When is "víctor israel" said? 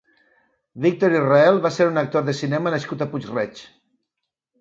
0.85-1.59